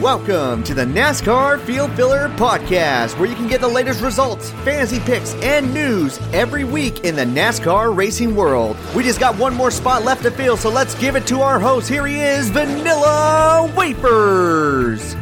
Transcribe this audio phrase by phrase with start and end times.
[0.00, 5.00] Welcome to the NASCAR Field Filler Podcast, where you can get the latest results, fantasy
[5.00, 8.76] picks, and news every week in the NASCAR racing world.
[8.94, 11.58] We just got one more spot left to fill, so let's give it to our
[11.58, 11.88] host.
[11.88, 15.16] Here he is, Vanilla Wafers.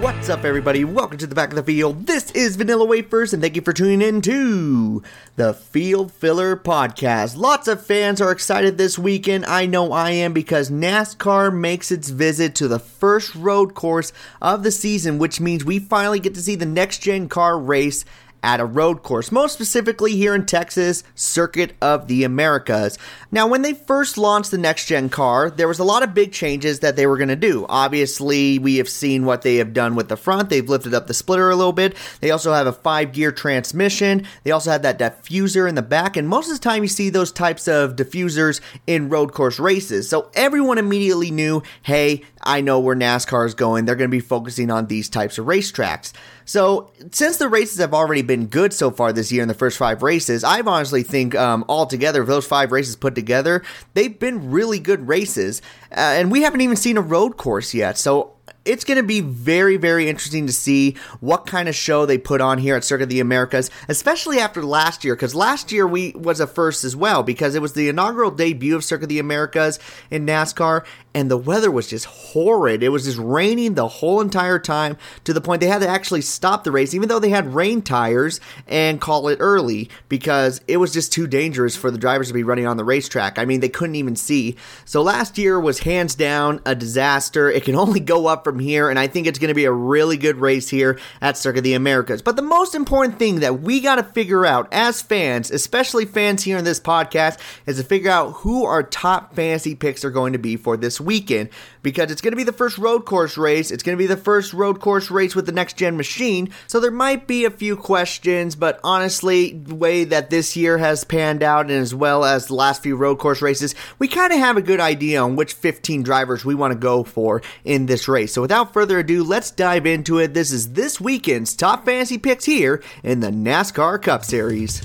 [0.00, 0.84] What's up, everybody?
[0.84, 2.06] Welcome to the back of the field.
[2.06, 5.02] This is Vanilla Wafers, and thank you for tuning in to
[5.36, 7.34] the Field Filler Podcast.
[7.34, 9.46] Lots of fans are excited this weekend.
[9.46, 14.12] I know I am because NASCAR makes its visit to the first road course
[14.42, 18.04] of the season, which means we finally get to see the next gen car race
[18.42, 22.98] at a road course, most specifically here in Texas, Circuit of the Americas.
[23.30, 26.32] Now, when they first launched the next gen car, there was a lot of big
[26.32, 27.66] changes that they were going to do.
[27.68, 30.48] Obviously, we have seen what they have done with the front.
[30.48, 31.96] They've lifted up the splitter a little bit.
[32.20, 34.26] They also have a five gear transmission.
[34.44, 36.16] They also have that diffuser in the back.
[36.16, 40.08] And most of the time, you see those types of diffusers in road course races.
[40.08, 43.84] So everyone immediately knew hey, I know where NASCAR is going.
[43.84, 46.12] They're going to be focusing on these types of racetracks.
[46.44, 49.76] So, since the races have already been good so far this year in the first
[49.76, 53.62] five races, I honestly think um, altogether, those five races put together,
[53.94, 55.60] they've been really good races.
[55.90, 57.98] Uh, and we haven't even seen a road course yet.
[57.98, 58.35] So,
[58.66, 62.40] it's going to be very, very interesting to see what kind of show they put
[62.40, 66.12] on here at Circuit of the Americas, especially after last year, because last year we
[66.12, 69.18] was a first as well, because it was the inaugural debut of Circuit of the
[69.18, 69.78] Americas
[70.10, 72.82] in NASCAR, and the weather was just horrid.
[72.82, 76.20] It was just raining the whole entire time to the point they had to actually
[76.20, 80.76] stop the race, even though they had rain tires, and call it early because it
[80.76, 83.38] was just too dangerous for the drivers to be running on the racetrack.
[83.38, 84.56] I mean, they couldn't even see.
[84.84, 87.50] So last year was hands down a disaster.
[87.50, 89.72] It can only go up from here, and I think it's going to be a
[89.72, 92.22] really good race here at Circuit of the Americas.
[92.22, 96.42] But the most important thing that we got to figure out as fans, especially fans
[96.42, 100.32] here in this podcast, is to figure out who our top fantasy picks are going
[100.32, 101.50] to be for this weekend
[101.86, 103.70] because it's going to be the first road course race.
[103.70, 106.50] It's going to be the first road course race with the next gen machine.
[106.66, 111.04] So there might be a few questions, but honestly, the way that this year has
[111.04, 114.40] panned out and as well as the last few road course races, we kind of
[114.40, 118.08] have a good idea on which 15 drivers we want to go for in this
[118.08, 118.32] race.
[118.32, 120.34] So without further ado, let's dive into it.
[120.34, 124.82] This is this weekend's top fantasy picks here in the NASCAR Cup Series.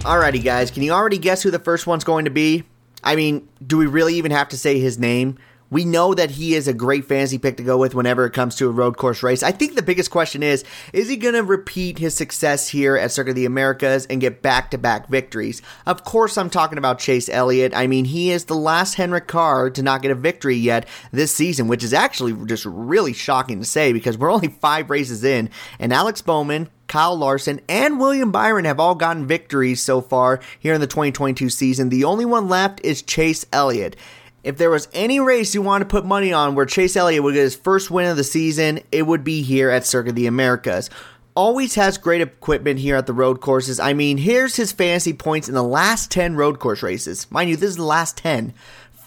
[0.00, 2.64] Alrighty, guys, can you already guess who the first one's going to be?
[3.02, 5.38] I mean, do we really even have to say his name?
[5.70, 8.54] We know that he is a great fantasy pick to go with whenever it comes
[8.56, 9.42] to a road course race.
[9.42, 10.64] I think the biggest question is
[10.94, 14.40] is he going to repeat his success here at Circuit of the Americas and get
[14.40, 15.60] back to back victories?
[15.84, 17.74] Of course, I'm talking about Chase Elliott.
[17.74, 21.34] I mean, he is the last Hendrick car to not get a victory yet this
[21.34, 25.50] season, which is actually just really shocking to say because we're only five races in,
[25.78, 30.74] and Alex Bowman, Kyle Larson, and William Byron have all gotten victories so far here
[30.74, 31.90] in the 2022 season.
[31.90, 33.94] The only one left is Chase Elliott.
[34.42, 37.34] If there was any race you want to put money on where Chase Elliott would
[37.34, 40.26] get his first win of the season, it would be here at Circuit of the
[40.26, 40.88] Americas.
[41.34, 43.78] Always has great equipment here at the road courses.
[43.78, 47.30] I mean, here's his fantasy points in the last 10 road course races.
[47.30, 48.54] Mind you, this is the last 10.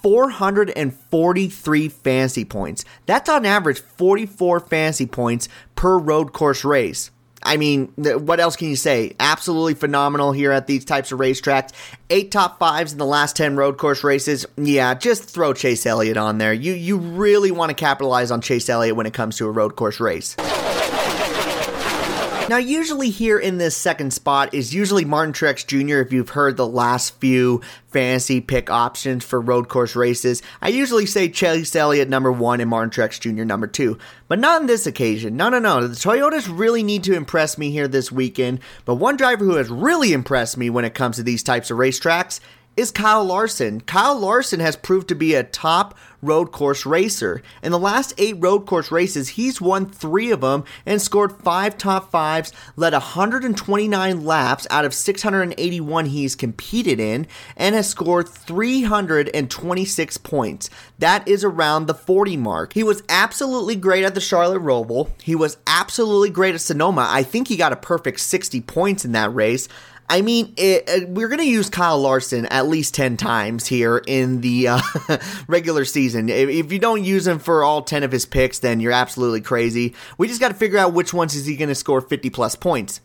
[0.02, 2.86] 443 fantasy points.
[3.06, 7.12] That's on average 44 fantasy points per road course race.
[7.44, 9.16] I mean, what else can you say?
[9.19, 11.72] Absolutely phenomenal here at these types of racetracks.
[12.09, 14.46] Eight top fives in the last 10 road course races.
[14.57, 16.53] Yeah, just throw Chase Elliott on there.
[16.53, 19.75] You, you really want to capitalize on Chase Elliott when it comes to a road
[19.75, 20.35] course race.
[22.52, 26.00] Now, usually here in this second spot is usually Martin Truex Jr.
[26.00, 31.06] If you've heard the last few fantasy pick options for road course races, I usually
[31.06, 33.46] say Chase Elliott number one and Martin Truex Jr.
[33.46, 33.98] number two.
[34.28, 35.38] But not on this occasion.
[35.38, 35.88] No, no, no.
[35.88, 38.60] The Toyotas really need to impress me here this weekend.
[38.84, 41.78] But one driver who has really impressed me when it comes to these types of
[41.78, 42.42] racetracks
[42.81, 43.80] is Kyle Larson.
[43.81, 47.44] Kyle Larson has proved to be a top road course racer.
[47.62, 51.78] In the last eight road course races, he's won three of them and scored five
[51.78, 60.17] top fives, led 129 laps out of 681 he's competed in, and has scored 326
[60.17, 60.70] points.
[60.97, 62.73] That is around the 40 mark.
[62.73, 65.11] He was absolutely great at the Charlotte Roval.
[65.22, 67.08] He was absolutely great at Sonoma.
[67.09, 69.67] I think he got a perfect 60 points in that race.
[70.11, 74.03] I mean, it, uh, we're going to use Kyle Larson at least 10 times here
[74.05, 74.81] in the uh,
[75.47, 76.28] regular season.
[76.28, 79.40] If, if, you don't use him for all 10 of his picks, then you're absolutely
[79.40, 79.96] crazy.
[80.17, 82.58] We just got to figure out which ones is he going to score 50 plus
[82.58, 82.99] points.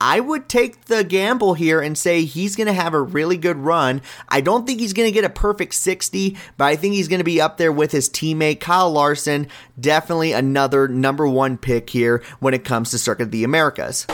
[0.00, 3.56] I would take the gamble here and say he's going to have a really good
[3.56, 4.00] run.
[4.28, 7.18] I don't think he's going to get a perfect 60, but I think he's going
[7.18, 9.48] to be up there with his teammate Kyle Larson.
[9.80, 14.06] Definitely another number one pick here when it comes to Circuit of the Americas.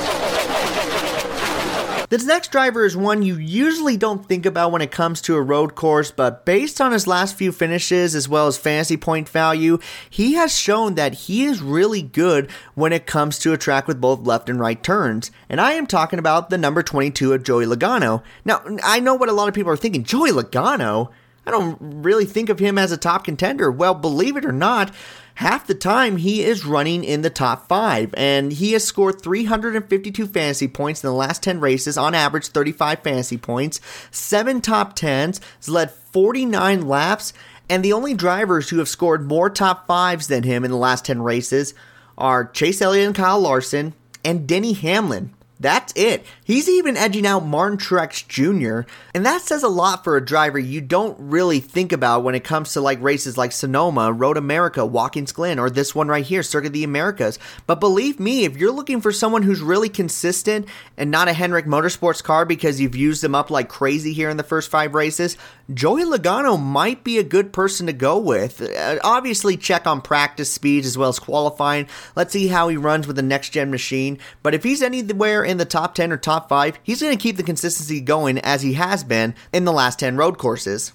[2.11, 5.41] This next driver is one you usually don't think about when it comes to a
[5.41, 9.79] road course, but based on his last few finishes as well as fantasy point value,
[10.11, 14.01] he has shown that he is really good when it comes to a track with
[14.01, 15.31] both left and right turns.
[15.49, 18.25] And I am talking about the number 22 of Joey Logano.
[18.45, 21.13] Now, I know what a lot of people are thinking Joey Logano?
[21.47, 23.71] I don't really think of him as a top contender.
[23.71, 24.95] Well, believe it or not,
[25.35, 30.27] half the time he is running in the top five, and he has scored 352
[30.27, 35.41] fantasy points in the last 10 races, on average 35 fantasy points, seven top tens,
[35.59, 37.33] has led 49 laps,
[37.71, 41.05] and the only drivers who have scored more top fives than him in the last
[41.07, 41.73] 10 races
[42.19, 43.95] are Chase Elliott and Kyle Larson
[44.25, 45.33] and Denny Hamlin.
[45.61, 46.25] That's it.
[46.43, 50.59] He's even edging out Martin Truex Jr., and that says a lot for a driver
[50.59, 54.87] you don't really think about when it comes to like races like Sonoma, Road America,
[54.87, 57.39] Watkins Glen, or this one right here, Circuit of the Americas.
[57.67, 60.67] But believe me, if you're looking for someone who's really consistent
[60.97, 64.39] and not a Hendrick Motorsports car because you've used them up like crazy here in
[64.39, 65.37] the first five races,
[65.73, 68.63] Joey Logano might be a good person to go with.
[68.63, 71.87] Uh, obviously, check on practice speeds as well as qualifying.
[72.17, 74.19] Let's see how he runs with the next gen machine.
[74.43, 77.37] But if he's anywhere in the top 10 or top 5, he's going to keep
[77.37, 80.93] the consistency going as he has been in the last 10 road courses.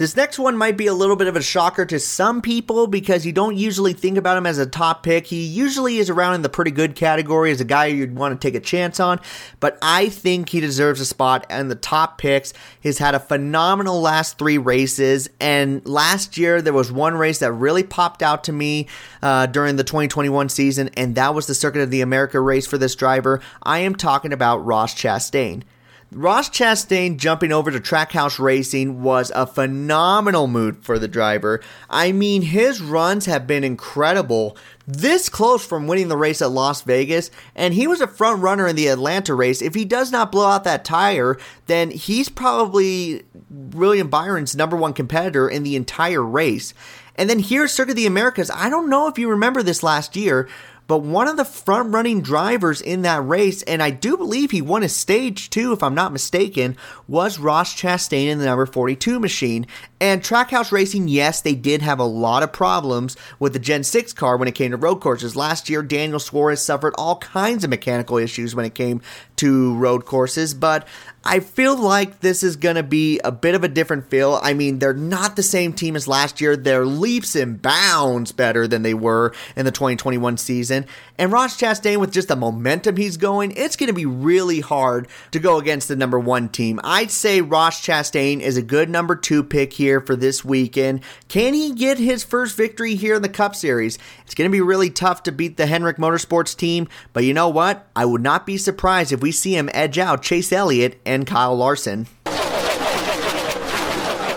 [0.00, 3.26] This next one might be a little bit of a shocker to some people because
[3.26, 5.26] you don't usually think about him as a top pick.
[5.26, 8.48] He usually is around in the pretty good category as a guy you'd want to
[8.48, 9.20] take a chance on,
[9.60, 12.54] but I think he deserves a spot in the top picks.
[12.80, 17.52] He's had a phenomenal last three races, and last year there was one race that
[17.52, 18.86] really popped out to me
[19.20, 22.78] uh, during the 2021 season, and that was the Circuit of the America race for
[22.78, 23.42] this driver.
[23.62, 25.62] I am talking about Ross Chastain.
[26.12, 31.60] Ross Chastain jumping over to Trackhouse Racing was a phenomenal move for the driver.
[31.88, 34.56] I mean, his runs have been incredible.
[34.88, 38.66] This close from winning the race at Las Vegas, and he was a front runner
[38.66, 39.62] in the Atlanta race.
[39.62, 44.92] If he does not blow out that tire, then he's probably William Byron's number one
[44.92, 46.74] competitor in the entire race.
[47.14, 48.50] And then here's Circuit of the Americas.
[48.52, 50.48] I don't know if you remember this last year,
[50.90, 54.60] but one of the front running drivers in that race, and I do believe he
[54.60, 56.76] won a stage too, if I'm not mistaken,
[57.06, 59.68] was Ross Chastain in the number 42 machine.
[60.00, 64.14] And Trackhouse Racing, yes, they did have a lot of problems with the Gen 6
[64.14, 65.36] car when it came to road courses.
[65.36, 69.02] Last year, Daniel Suarez suffered all kinds of mechanical issues when it came
[69.36, 70.86] to road courses, but
[71.22, 74.40] I feel like this is going to be a bit of a different feel.
[74.42, 76.56] I mean, they're not the same team as last year.
[76.56, 80.86] They're leaps and bounds better than they were in the 2021 season.
[81.18, 85.08] And Ross Chastain, with just the momentum he's going, it's going to be really hard
[85.32, 86.80] to go against the number one team.
[86.82, 91.00] I'd say Ross Chastain is a good number two pick here for this weekend.
[91.26, 93.98] Can he get his first victory here in the Cup Series?
[94.24, 97.48] It's going to be really tough to beat the Hendrick Motorsports team, but you know
[97.48, 97.88] what?
[97.96, 101.56] I would not be surprised if we see him edge out Chase Elliott and Kyle
[101.56, 102.06] Larson.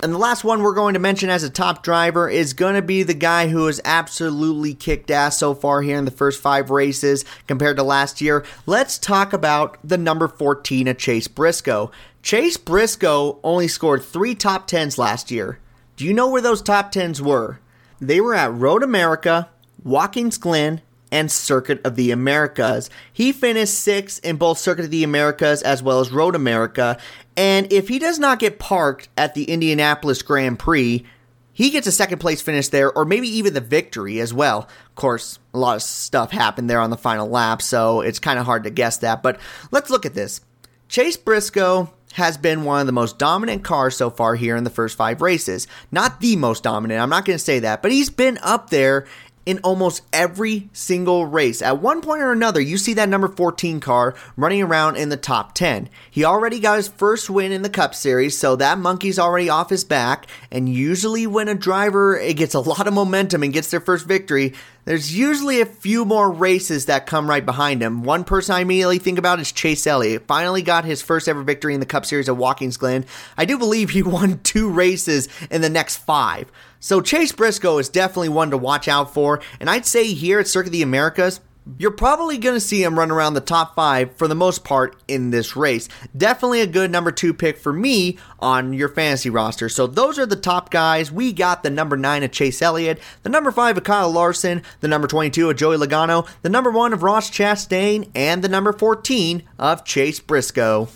[0.04, 2.82] And the last one we're going to mention as a top driver is going to
[2.82, 6.68] be the guy who has absolutely kicked ass so far here in the first five
[6.68, 8.44] races compared to last year.
[8.66, 11.90] Let's talk about the number 14 of Chase Briscoe.
[12.22, 15.58] Chase Briscoe only scored three top tens last year.
[15.96, 17.60] Do you know where those top tens were?
[17.98, 19.48] They were at Road America,
[19.82, 20.82] Watkins Glen,
[21.14, 22.90] and Circuit of the Americas.
[23.12, 26.98] He finished sixth in both Circuit of the Americas as well as Road America.
[27.36, 31.06] And if he does not get parked at the Indianapolis Grand Prix,
[31.52, 34.68] he gets a second place finish there, or maybe even the victory as well.
[34.88, 38.40] Of course, a lot of stuff happened there on the final lap, so it's kind
[38.40, 39.22] of hard to guess that.
[39.22, 39.38] But
[39.70, 40.40] let's look at this.
[40.88, 44.70] Chase Briscoe has been one of the most dominant cars so far here in the
[44.70, 45.68] first five races.
[45.92, 49.06] Not the most dominant, I'm not going to say that, but he's been up there
[49.46, 51.60] in almost every single race.
[51.62, 55.16] At one point or another, you see that number 14 car running around in the
[55.16, 55.88] top 10.
[56.10, 59.70] He already got his first win in the Cup Series, so that monkey's already off
[59.70, 60.26] his back.
[60.50, 64.06] And usually, when a driver it gets a lot of momentum and gets their first
[64.06, 68.02] victory, there's usually a few more races that come right behind him.
[68.02, 70.26] One person I immediately think about is Chase Elliott.
[70.26, 73.04] Finally got his first ever victory in the Cup Series at Watkins Glen.
[73.36, 76.50] I do believe he won two races in the next five.
[76.80, 80.46] So Chase Briscoe is definitely one to watch out for, and I'd say here at
[80.46, 81.40] Circuit of the Americas,
[81.78, 84.96] you're probably going to see him run around the top five for the most part
[85.08, 85.88] in this race.
[86.16, 89.68] Definitely a good number two pick for me on your fantasy roster.
[89.68, 91.10] So those are the top guys.
[91.10, 94.88] We got the number nine of Chase Elliott, the number five of Kyle Larson, the
[94.88, 99.42] number 22 of Joey Logano, the number one of Ross Chastain, and the number 14
[99.58, 100.88] of Chase Briscoe.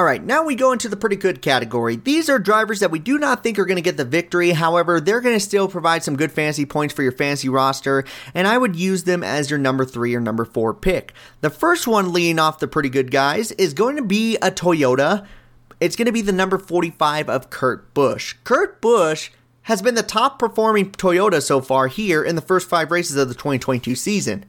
[0.00, 1.94] All right, now we go into the pretty good category.
[1.94, 4.52] These are drivers that we do not think are going to get the victory.
[4.52, 8.48] However, they're going to still provide some good fantasy points for your fantasy roster, and
[8.48, 11.12] I would use them as your number three or number four pick.
[11.42, 15.26] The first one leading off the pretty good guys is going to be a Toyota.
[15.80, 18.36] It's going to be the number 45 of Kurt Busch.
[18.42, 19.28] Kurt Busch
[19.64, 23.28] has been the top performing Toyota so far here in the first five races of
[23.28, 24.46] the 2022 season.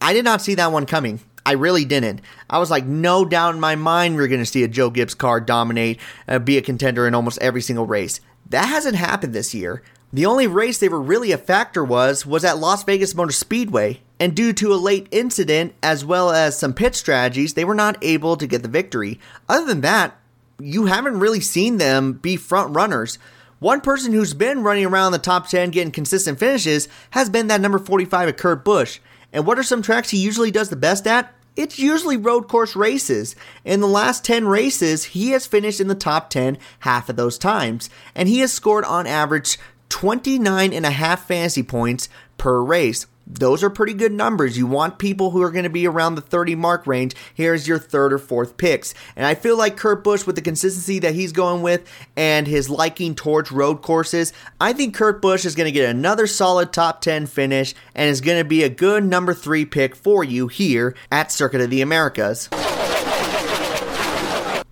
[0.00, 1.22] I did not see that one coming.
[1.46, 2.22] I really didn't.
[2.50, 5.14] I was like, no doubt in my mind we're going to see a Joe Gibbs
[5.14, 8.20] car dominate, uh, be a contender in almost every single race.
[8.50, 9.80] That hasn't happened this year.
[10.12, 14.00] The only race they were really a factor was was at Las Vegas Motor Speedway,
[14.18, 17.96] and due to a late incident as well as some pit strategies, they were not
[18.02, 19.20] able to get the victory.
[19.48, 20.16] Other than that,
[20.58, 23.20] you haven't really seen them be front runners.
[23.60, 27.60] One person who's been running around the top 10 getting consistent finishes has been that
[27.60, 28.98] number 45 of Kurt Busch.
[29.32, 31.32] And what are some tracks he usually does the best at?
[31.56, 33.34] It's usually road course races.
[33.64, 37.38] In the last 10 races, he has finished in the top 10 half of those
[37.38, 39.58] times, and he has scored on average
[39.88, 43.06] 29 and a half fantasy points per race.
[43.26, 44.56] Those are pretty good numbers.
[44.56, 47.14] You want people who are going to be around the 30 mark range.
[47.34, 48.94] Here's your third or fourth picks.
[49.16, 52.70] And I feel like Kurt Busch, with the consistency that he's going with and his
[52.70, 57.00] liking towards road courses, I think Kurt Busch is going to get another solid top
[57.00, 60.94] 10 finish and is going to be a good number three pick for you here
[61.10, 62.48] at Circuit of the Americas.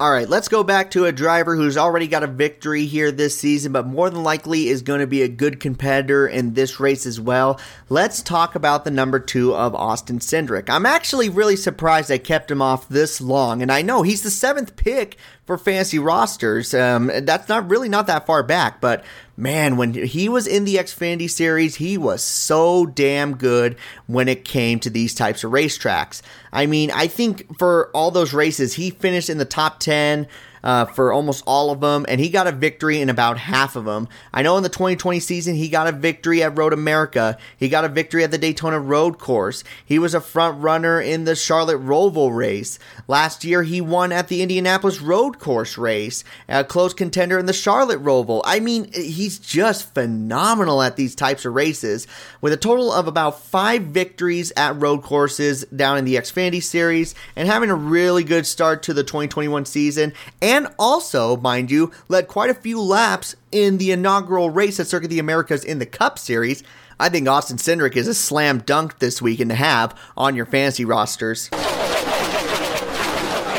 [0.01, 3.39] All right, let's go back to a driver who's already got a victory here this
[3.39, 7.07] season, but more than likely is going to be a good competitor in this race
[7.07, 7.61] as well.
[7.89, 10.69] Let's talk about the number two of Austin Cindric.
[10.69, 14.33] I'm actually really surprised I kept him off this long, and I know he's the
[14.33, 16.75] seventh pick for fantasy rosters.
[16.75, 19.05] Um, that's not really not that far back, but
[19.37, 23.77] man, when he was in the Xfinity series, he was so damn good
[24.07, 26.23] when it came to these types of racetracks.
[26.53, 30.27] I mean, I think for all those races, he finished in the top 10
[30.65, 33.85] uh, for almost all of them, and he got a victory in about half of
[33.85, 34.09] them.
[34.33, 37.37] I know in the 2020 season, he got a victory at Road America.
[37.57, 39.63] He got a victory at the Daytona Road Course.
[39.85, 42.79] He was a front runner in the Charlotte Roval race.
[43.07, 47.53] Last year, he won at the Indianapolis Road Course race, a close contender in the
[47.53, 48.41] Charlotte Roval.
[48.47, 52.07] I mean, he's just phenomenal at these types of races,
[52.41, 57.15] with a total of about five victories at road courses down in the Xfinity Series,
[57.37, 60.15] and having a really good start to the 2021 season.
[60.41, 64.87] And and also, mind you, led quite a few laps in the inaugural race at
[64.87, 66.63] Circuit of the Americas in the Cup Series.
[67.01, 70.85] I think Austin Cindric is a slam dunk this weekend to have on your fantasy
[70.85, 71.51] rosters.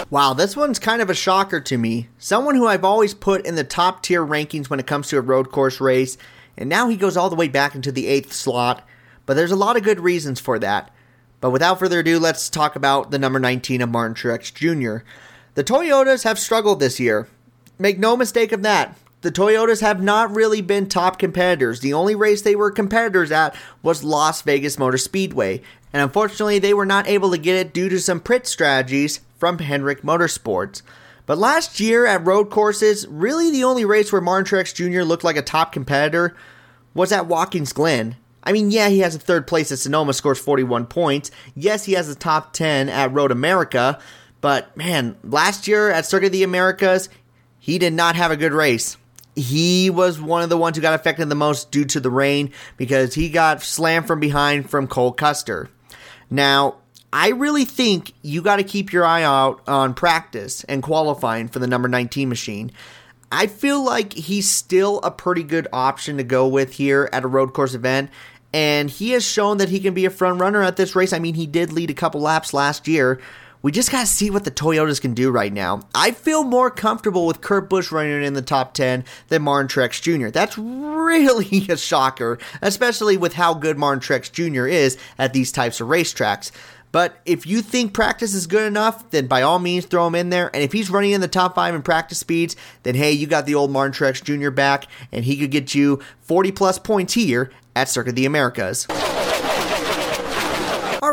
[0.09, 2.07] Wow, this one's kind of a shocker to me.
[2.17, 5.21] Someone who I've always put in the top tier rankings when it comes to a
[5.21, 6.17] road course race,
[6.55, 8.87] and now he goes all the way back into the eighth slot.
[9.25, 10.93] But there's a lot of good reasons for that.
[11.41, 15.03] But without further ado, let's talk about the number 19 of Martin Truex Jr.
[15.55, 17.29] The Toyotas have struggled this year.
[17.79, 18.97] Make no mistake of that.
[19.21, 21.79] The Toyotas have not really been top competitors.
[21.79, 25.61] The only race they were competitors at was Las Vegas Motor Speedway,
[25.93, 29.59] and unfortunately, they were not able to get it due to some pit strategies from
[29.59, 30.81] Hendrick Motorsports.
[31.25, 35.03] But last year at road courses, really the only race where Martin Truex Jr.
[35.03, 36.35] looked like a top competitor
[36.93, 38.17] was at Watkins Glen.
[38.43, 41.31] I mean, yeah, he has a third place at Sonoma, scores 41 points.
[41.55, 43.99] Yes, he has a top 10 at Road America.
[44.45, 47.09] But man, last year at Circuit of the Americas,
[47.57, 48.95] he did not have a good race.
[49.35, 52.51] He was one of the ones who got affected the most due to the rain
[52.77, 55.71] because he got slammed from behind from Cole Custer.
[56.29, 56.75] Now,
[57.11, 61.57] I really think you got to keep your eye out on practice and qualifying for
[61.57, 62.71] the number 19 machine.
[63.31, 67.27] I feel like he's still a pretty good option to go with here at a
[67.27, 68.11] road course event.
[68.53, 71.13] And he has shown that he can be a front runner at this race.
[71.13, 73.19] I mean, he did lead a couple laps last year,
[73.65, 75.81] we just got to see what the Toyotas can do right now.
[75.95, 79.99] I feel more comfortable with Kurt Busch running in the top 10 than Martin Truex
[80.03, 80.27] Jr.
[80.27, 84.67] That's really a shocker, especially with how good Martin Truex Jr.
[84.67, 86.51] is at these types of racetracks.
[86.91, 90.29] But if you think practice is good enough, then by all means throw him in
[90.29, 90.51] there.
[90.53, 93.47] And if he's running in the top five in practice speeds, then hey, you got
[93.47, 94.51] the old Martin Truex Jr.
[94.51, 98.85] back, and he could get you 40 plus points here at Circuit of the Americas.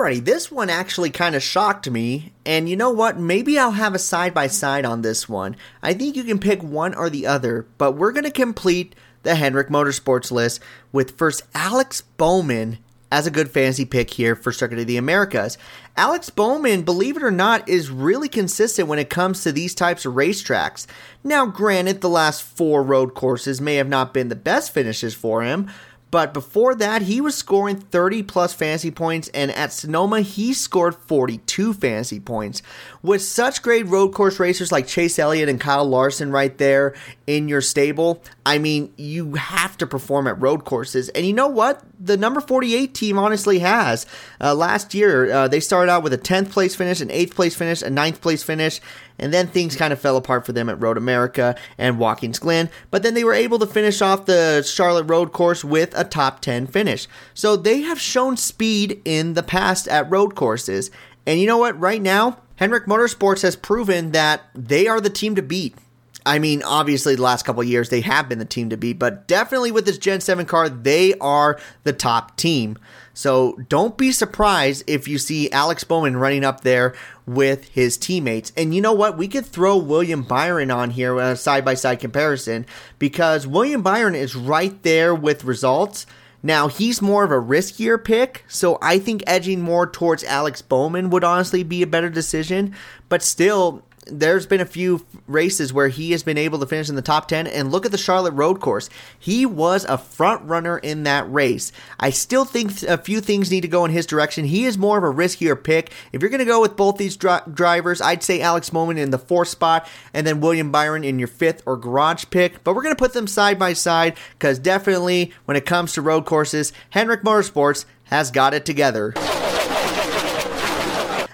[0.03, 3.21] Alrighty, this one actually kind of shocked me, and you know what?
[3.21, 5.55] Maybe I'll have a side by side on this one.
[5.81, 9.37] I think you can pick one or the other, but we're going to complete the
[9.37, 10.59] Hendrick Motorsports list
[10.91, 12.79] with first Alex Bowman
[13.13, 15.57] as a good fantasy pick here for Circuit of the Americas.
[15.97, 20.05] Alex Bowman, believe it or not, is really consistent when it comes to these types
[20.05, 20.89] of racetracks.
[21.23, 25.43] Now, granted, the last four road courses may have not been the best finishes for
[25.45, 25.71] him,
[26.13, 30.95] But before that, he was scoring 30 plus fantasy points, and at Sonoma, he scored
[30.95, 32.61] 42 fantasy points.
[33.03, 36.95] With such great road course racers like Chase Elliott and Kyle Larson right there
[37.27, 41.09] in your stable, I mean, you have to perform at road courses.
[41.09, 41.83] And you know what?
[41.99, 44.05] The number 48 team honestly has.
[44.39, 47.57] Uh, last year, uh, they started out with a 10th place finish, an 8th place
[47.57, 48.83] finish, a 9th place finish,
[49.23, 52.69] and then things kind of fell apart for them at Road America and Watkins Glen.
[52.91, 56.41] But then they were able to finish off the Charlotte Road Course with a top
[56.41, 57.07] 10 finish.
[57.33, 60.91] So they have shown speed in the past at road courses.
[61.25, 61.79] And you know what?
[61.79, 65.77] Right now, Hendrick Motorsports has proven that they are the team to beat.
[66.25, 69.27] I mean, obviously, the last couple years they have been the team to beat, but
[69.27, 72.79] definitely with this Gen 7 car, they are the top team.
[73.15, 76.95] So don't be surprised if you see Alex Bowman running up there
[77.27, 78.53] with his teammates.
[78.57, 79.17] And you know what?
[79.17, 82.67] We could throw William Byron on here a side by side comparison
[82.99, 86.07] because William Byron is right there with results.
[86.43, 91.11] Now, he's more of a riskier pick, so I think edging more towards Alex Bowman
[91.11, 92.75] would honestly be a better decision.
[93.09, 96.97] But still, there's been a few races where he has been able to finish in
[96.97, 98.91] the top 10 and look at the Charlotte road course.
[99.19, 101.73] He was a front runner in that race.
[102.01, 104.45] I still think a few things need to go in his direction.
[104.45, 105.93] He is more of a riskier pick.
[106.13, 109.11] If you're going to go with both these dri- drivers I'd say Alex Bowman in
[109.11, 112.83] the fourth spot and then William Byron in your fifth or garage pick but we're
[112.83, 116.73] going to put them side by side because definitely when it comes to road courses
[116.91, 119.15] Hendrick Motorsports has got it together.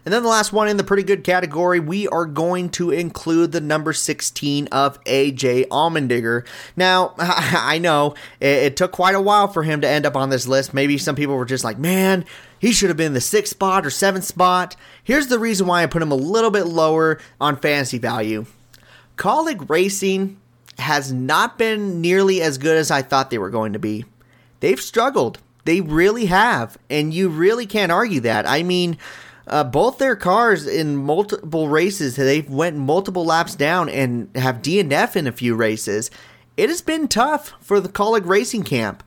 [0.09, 3.53] And then the last one in the pretty good category, we are going to include
[3.53, 6.47] the number 16 of AJ Allmendinger.
[6.79, 10.49] Now, I know it, took quite a while for him to end up on this
[10.49, 10.73] list.
[10.73, 12.25] Maybe some people were just like, man,
[12.59, 14.77] he should have been the sixth spot or seventh spot.
[15.05, 18.47] Here's the reason why I put him a little bit lower on fantasy value.
[19.19, 20.41] Kaulig Racing
[20.79, 24.07] has not been nearly as good as I thought they were going to be.
[24.61, 25.41] They've struggled.
[25.67, 26.79] They really have.
[26.89, 28.49] And you really can't argue that.
[28.49, 28.97] I mean,
[29.49, 35.17] uh, both their cars in multiple races, they've went multiple laps down and have DNF
[35.17, 36.11] in a few races.
[36.57, 39.03] It has been tough for the Kaulig Racing Camp.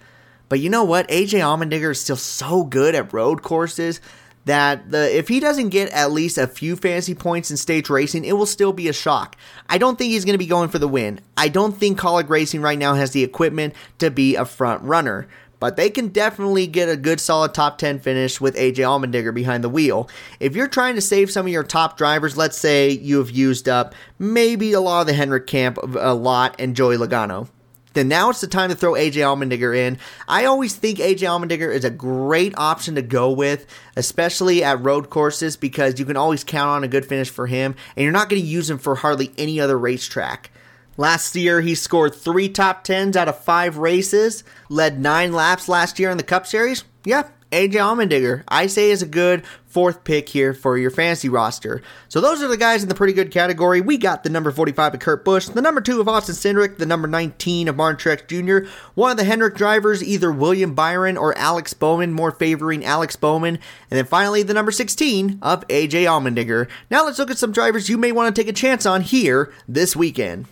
[0.50, 1.08] But you know what?
[1.08, 4.02] AJ Allmendinger is still so good at road courses
[4.46, 8.26] that the if he doesn't get at least a few fantasy points in stage racing,
[8.26, 9.36] it will still be a shock.
[9.70, 11.22] I don't think he's going to be going for the win.
[11.38, 15.28] I don't think Kaulig Racing right now has the equipment to be a front runner
[15.62, 19.64] but they can definitely get a good solid top 10 finish with AJ Allmendinger behind
[19.64, 20.10] the wheel.
[20.40, 23.70] If you're trying to save some of your top drivers, let's say you have used
[23.70, 27.48] up maybe a lot of the Hendrick camp a lot and Joey Logano.
[27.94, 30.00] Then now it's the time to throw AJ Allmendinger in.
[30.28, 35.12] I always think AJ Allmendinger is a great option to go with, especially at road
[35.12, 38.30] courses, because you can always count on a good finish for him, and you're not
[38.30, 40.50] going to use him for hardly any other racetrack.
[40.98, 46.00] Last year, he scored three top tens out of five races, led nine laps last
[46.00, 46.84] year in the Cup Series.
[47.06, 51.82] Yeah, AJ Allmendinger, I say is a good fourth pick here for your fantasy roster.
[52.08, 53.82] So those are the guys in the pretty good category.
[53.82, 56.86] We got the number 45 of Kurt Busch, the number 2 of Austin Cindric, the
[56.86, 61.38] number 19 of Martin Truex Jr., one of the Hendrick drivers, either William Byron or
[61.38, 63.56] Alex Bowman, more favoring Alex Bowman,
[63.90, 66.70] and then finally the number 16 of AJ Allmendinger.
[66.90, 69.54] Now let's look at some drivers you may want to take a chance on here
[69.68, 70.48] this weekend.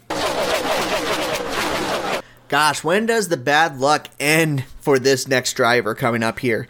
[2.50, 6.68] Gosh, when does the bad luck end for this next driver coming up here?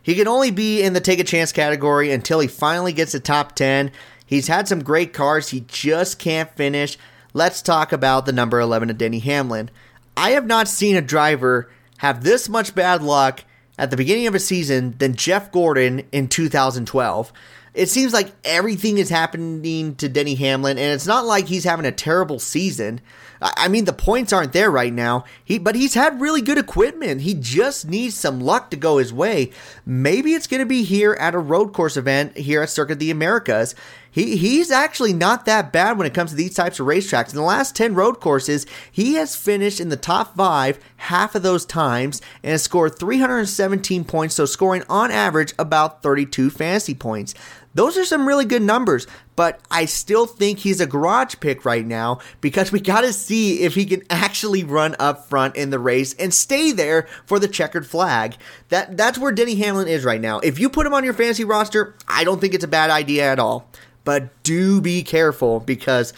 [0.00, 3.18] He can only be in the take a chance category until he finally gets a
[3.18, 3.90] top 10.
[4.24, 6.96] He's had some great cars, he just can't finish.
[7.34, 9.68] Let's talk about the number 11 of Denny Hamlin.
[10.16, 13.42] I have not seen a driver have this much bad luck
[13.76, 17.32] at the beginning of a season than Jeff Gordon in 2012
[17.76, 21.84] it seems like everything is happening to Denny Hamlin, and it's not like he's having
[21.84, 23.02] a terrible season.
[23.40, 25.24] I mean, the points aren't there right now.
[25.44, 27.20] He, but he's had really good equipment.
[27.20, 29.50] He just needs some luck to go his way.
[29.84, 32.98] Maybe it's going to be here at a road course event here at Circuit of
[32.98, 33.74] the Americas.
[34.10, 37.28] He, he's actually not that bad when it comes to these types of racetracks.
[37.28, 41.42] In the last 10 road courses, he has finished in the top five half of
[41.42, 47.34] those times and has scored 317 points, so scoring on average about 32 fantasy points.
[47.76, 51.84] Those are some really good numbers, but I still think he's a garage pick right
[51.84, 55.78] now because we got to see if he can actually run up front in the
[55.78, 58.36] race and stay there for the checkered flag.
[58.70, 60.38] That that's where Denny Hamlin is right now.
[60.38, 63.30] If you put him on your fantasy roster, I don't think it's a bad idea
[63.30, 63.70] at all.
[64.04, 66.14] But do be careful because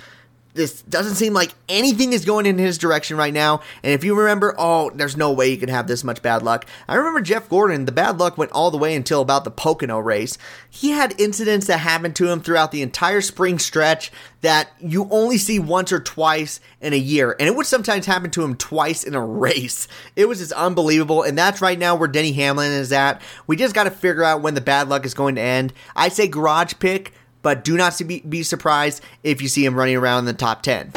[0.59, 3.63] this doesn't seem like anything is going in his direction right now.
[3.85, 6.67] And if you remember, oh, there's no way you could have this much bad luck.
[6.89, 9.99] I remember Jeff Gordon, the bad luck went all the way until about the Pocono
[10.01, 10.37] race.
[10.69, 15.39] He had incidents that happened to him throughout the entire spring stretch that you only
[15.39, 17.37] see once or twice in a year.
[17.39, 19.87] And it would sometimes happen to him twice in a race.
[20.17, 21.23] It was just unbelievable.
[21.23, 23.23] And that's right now where Denny Hamlin is at.
[23.47, 25.73] We just got to figure out when the bad luck is going to end.
[25.95, 27.13] I say garage pick
[27.43, 30.93] but do not be surprised if you see him running around in the top 10.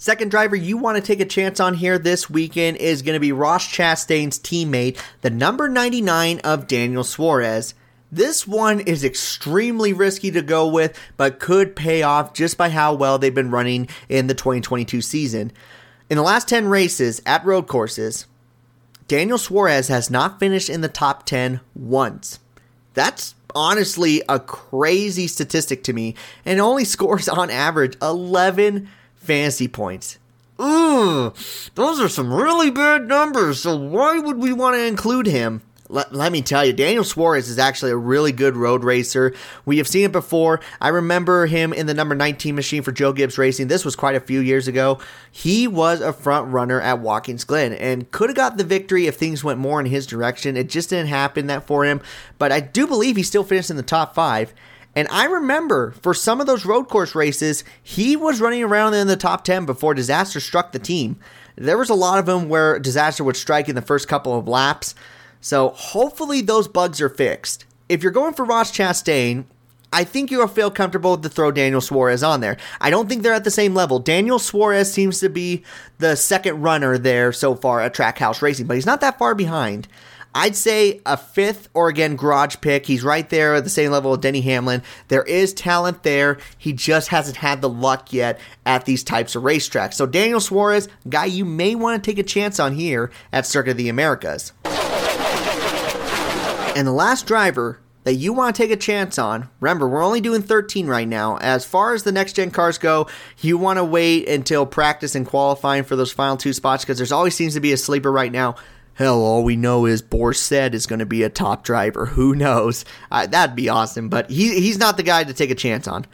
[0.00, 3.20] Second driver you want to take a chance on here this weekend is going to
[3.20, 7.74] be Ross Chastain's teammate, the number 99 of Daniel Suarez.
[8.10, 12.94] This one is extremely risky to go with, but could pay off just by how
[12.94, 15.52] well they've been running in the 2022 season.
[16.08, 18.26] In the last 10 races at road courses,
[19.06, 22.40] Daniel Suarez has not finished in the top 10 once.
[22.94, 30.18] That's honestly a crazy statistic to me and only scores on average 11 fantasy points.
[30.60, 31.32] Ooh,
[31.74, 33.60] those are some really bad numbers.
[33.60, 35.62] So why would we want to include him?
[35.90, 39.34] Let, let me tell you, Daniel Suarez is actually a really good road racer.
[39.64, 40.60] We have seen it before.
[40.80, 43.68] I remember him in the number 19 machine for Joe Gibbs Racing.
[43.68, 44.98] This was quite a few years ago.
[45.30, 49.16] He was a front runner at Watkins Glen and could have got the victory if
[49.16, 50.56] things went more in his direction.
[50.56, 52.00] It just didn't happen that for him,
[52.38, 54.54] but I do believe he still finished in the top five.
[54.94, 59.06] And I remember for some of those road course races, he was running around in
[59.06, 61.18] the top 10 before disaster struck the team.
[61.56, 64.48] There was a lot of them where disaster would strike in the first couple of
[64.48, 64.94] laps.
[65.40, 67.64] So hopefully those bugs are fixed.
[67.88, 69.44] If you're going for Ross Chastain,
[69.92, 72.56] I think you'll feel comfortable to throw Daniel Suarez on there.
[72.80, 73.98] I don't think they're at the same level.
[73.98, 75.64] Daniel Suarez seems to be
[75.98, 79.88] the second runner there so far at Trackhouse Racing, but he's not that far behind.
[80.32, 82.86] I'd say a fifth or again garage pick.
[82.86, 84.84] He's right there at the same level of Denny Hamlin.
[85.08, 86.38] There is talent there.
[86.56, 89.94] He just hasn't had the luck yet at these types of racetracks.
[89.94, 93.72] So Daniel Suarez, guy you may want to take a chance on here at Circuit
[93.72, 94.52] of the Americas.
[96.76, 100.20] And the last driver that you want to take a chance on, remember, we're only
[100.20, 101.36] doing 13 right now.
[101.38, 103.08] As far as the next gen cars go,
[103.40, 107.12] you want to wait until practice and qualifying for those final two spots because there's
[107.12, 108.54] always seems to be a sleeper right now.
[108.94, 112.06] Hell, all we know is Bourset is going to be a top driver.
[112.06, 112.84] Who knows?
[113.10, 116.06] Uh, that'd be awesome, but he, he's not the guy to take a chance on.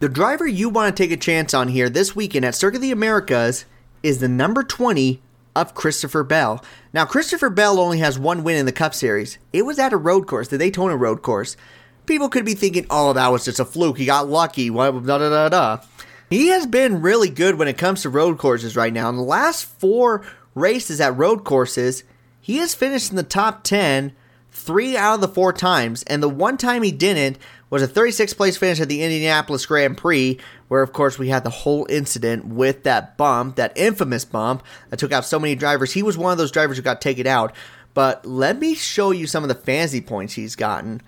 [0.00, 2.82] The driver you want to take a chance on here this weekend at Circuit of
[2.82, 3.64] the Americas
[4.02, 5.22] is the number 20
[5.54, 6.64] of Christopher Bell.
[6.92, 9.38] Now, Christopher Bell only has one win in the Cup Series.
[9.52, 11.56] It was at a road course, the Daytona road course.
[12.06, 13.98] People could be thinking, oh, that was just a fluke.
[13.98, 14.70] He got lucky.
[14.70, 15.78] Da da da da.
[16.30, 19.08] He has been really good when it comes to road courses right now.
[19.08, 22.04] In the last four races at road courses,
[22.40, 24.12] he has finished in the top 10
[24.52, 26.02] three out of the four times.
[26.04, 27.38] And the one time he didn't
[27.70, 30.38] was a 36th place finish at the Indianapolis Grand Prix,
[30.68, 34.98] where of course we had the whole incident with that bump, that infamous bump that
[34.98, 35.92] took out so many drivers.
[35.92, 37.54] He was one of those drivers who got taken out.
[37.94, 41.02] But let me show you some of the fantasy points he's gotten.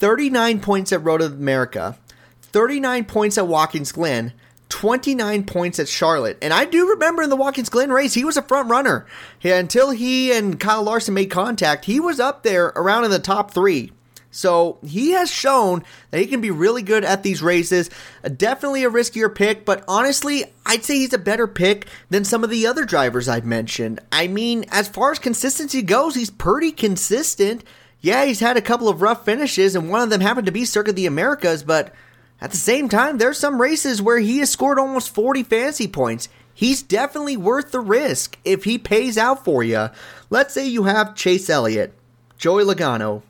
[0.00, 1.98] 39 points at Road of America,
[2.42, 4.32] 39 points at Watkins Glen,
[4.68, 6.38] 29 points at Charlotte.
[6.42, 9.06] And I do remember in the Watkins Glen race, he was a front runner.
[9.40, 13.18] Yeah, until he and Kyle Larson made contact, he was up there around in the
[13.18, 13.92] top three.
[14.30, 17.88] So he has shown that he can be really good at these races.
[18.22, 22.44] Uh, definitely a riskier pick, but honestly, I'd say he's a better pick than some
[22.44, 24.00] of the other drivers I've mentioned.
[24.12, 27.64] I mean, as far as consistency goes, he's pretty consistent.
[28.00, 30.64] Yeah, he's had a couple of rough finishes, and one of them happened to be
[30.64, 31.92] Circuit of the Americas, but
[32.40, 36.28] at the same time, there's some races where he has scored almost 40 fantasy points.
[36.54, 39.90] He's definitely worth the risk if he pays out for you.
[40.30, 41.94] Let's say you have Chase Elliott,
[42.36, 43.22] Joey Logano,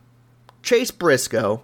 [0.63, 1.63] Chase Briscoe,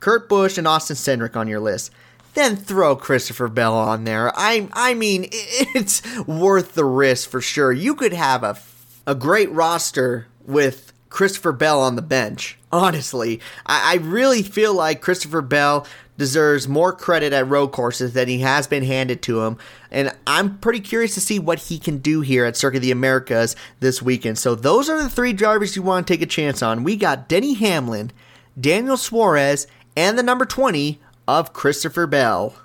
[0.00, 1.90] Kurt Busch, and Austin Cindric on your list.
[2.34, 4.32] Then throw Christopher Bell on there.
[4.34, 7.72] I I mean, it's worth the risk for sure.
[7.72, 8.58] You could have a
[9.06, 12.58] a great roster with Christopher Bell on the bench.
[12.72, 15.86] Honestly, I, I really feel like Christopher Bell
[16.18, 19.56] deserves more credit at road courses than he has been handed to him.
[19.92, 22.90] And I'm pretty curious to see what he can do here at Circuit of the
[22.90, 24.38] Americas this weekend.
[24.38, 26.82] So those are the three drivers you want to take a chance on.
[26.82, 28.10] We got Denny Hamlin,
[28.60, 32.56] Daniel Suarez, and the number 20 of Christopher Bell.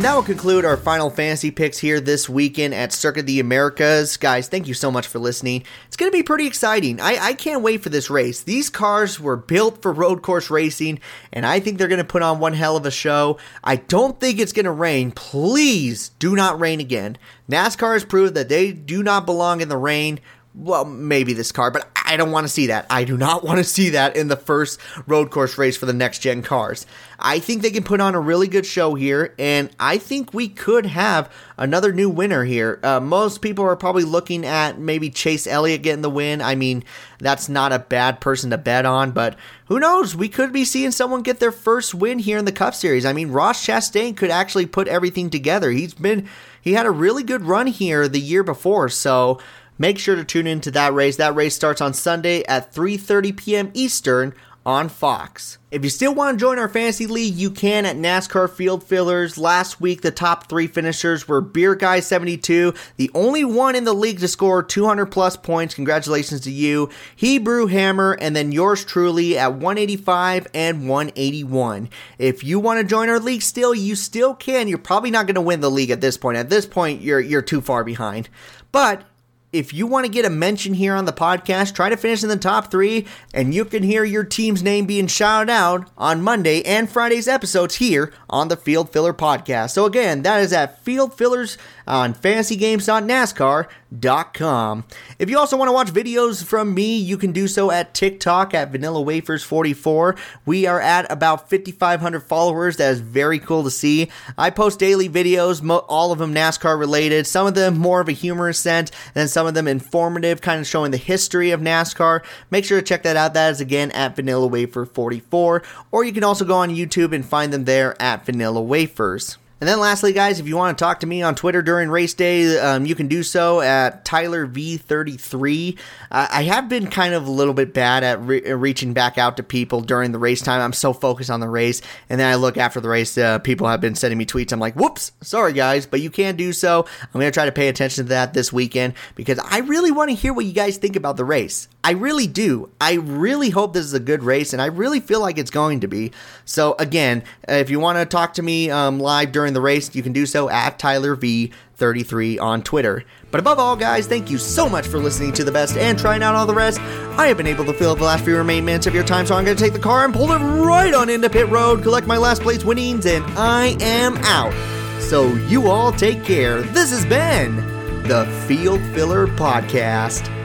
[0.00, 3.38] And that will conclude our final fantasy picks here this weekend at Circuit of the
[3.38, 4.16] Americas.
[4.16, 5.62] Guys, thank you so much for listening.
[5.88, 6.98] It's going to be pretty exciting.
[7.02, 8.42] I, I can't wait for this race.
[8.42, 11.00] These cars were built for road course racing,
[11.34, 13.36] and I think they're going to put on one hell of a show.
[13.62, 15.12] I don't think it's going to rain.
[15.12, 17.18] Please do not rain again.
[17.50, 20.18] NASCAR has proved that they do not belong in the rain
[20.60, 22.86] well, maybe this car, but I don't want to see that.
[22.90, 25.92] I do not want to see that in the first road course race for the
[25.92, 26.86] next gen cars.
[27.18, 30.48] I think they can put on a really good show here, and I think we
[30.48, 32.80] could have another new winner here.
[32.82, 36.40] Uh, most people are probably looking at maybe Chase Elliott getting the win.
[36.40, 36.84] I mean,
[37.18, 40.16] that's not a bad person to bet on, but who knows?
[40.16, 43.04] We could be seeing someone get their first win here in the Cup Series.
[43.04, 45.70] I mean, Ross Chastain could actually put everything together.
[45.70, 46.28] He's been,
[46.60, 49.38] he had a really good run here the year before, so
[49.80, 51.16] Make sure to tune into that race.
[51.16, 53.70] That race starts on Sunday at 3:30 p.m.
[53.72, 54.34] Eastern
[54.66, 55.56] on Fox.
[55.70, 59.38] If you still want to join our fantasy league, you can at NASCAR Field Fillers.
[59.38, 63.94] Last week, the top three finishers were Beer Guy 72, the only one in the
[63.94, 65.74] league to score 200 plus points.
[65.74, 66.90] Congratulations to you.
[67.16, 71.88] Hebrew Hammer, and then yours truly at 185 and 181.
[72.18, 74.68] If you want to join our league still, you still can.
[74.68, 76.36] You're probably not going to win the league at this point.
[76.36, 78.28] At this point, you're you're too far behind.
[78.72, 79.04] But
[79.52, 82.28] if you want to get a mention here on the podcast, try to finish in
[82.28, 86.62] the top three, and you can hear your team's name being shouted out on Monday
[86.62, 89.70] and Friday's episodes here on the Field Filler Podcast.
[89.70, 91.58] So, again, that is at Field Fillers
[91.90, 94.84] on fantasygames.nascar.com.
[95.18, 98.54] If you also want to watch videos from me, you can do so at TikTok
[98.54, 100.14] at Vanilla Wafers 44.
[100.46, 102.76] We are at about 5,500 followers.
[102.76, 104.08] That is very cool to see.
[104.38, 108.12] I post daily videos, all of them NASCAR related, some of them more of a
[108.12, 112.22] humorous sense, and some of them informative, kind of showing the history of NASCAR.
[112.52, 113.34] Make sure to check that out.
[113.34, 117.26] That is again at Vanilla Wafer 44, or you can also go on YouTube and
[117.26, 119.36] find them there at Vanilla Wafers.
[119.60, 122.14] And then lastly, guys, if you want to talk to me on Twitter during race
[122.14, 125.78] day, um, you can do so at Tyler V33.
[126.10, 129.36] Uh, I have been kind of a little bit bad at re- reaching back out
[129.36, 130.62] to people during the race time.
[130.62, 133.18] I'm so focused on the race, and then I look after the race.
[133.18, 134.50] Uh, people have been sending me tweets.
[134.50, 136.86] I'm like, "Whoops, sorry guys," but you can do so.
[137.02, 140.16] I'm gonna try to pay attention to that this weekend because I really want to
[140.16, 141.68] hear what you guys think about the race.
[141.82, 142.68] I really do.
[142.80, 145.80] I really hope this is a good race, and I really feel like it's going
[145.80, 146.12] to be.
[146.44, 150.02] So again, if you want to talk to me um, live during the race, you
[150.02, 153.04] can do so at Tyler V33 on Twitter.
[153.30, 156.22] But above all, guys, thank you so much for listening to the best and trying
[156.22, 156.80] out all the rest.
[156.80, 159.34] I have been able to fill the last few remaining minutes of your time, so
[159.34, 162.06] I'm going to take the car and pull it right on into pit road, collect
[162.06, 164.52] my last place winnings, and I am out.
[165.00, 166.60] So you all take care.
[166.60, 167.56] This has been
[168.02, 170.39] the Field Filler Podcast.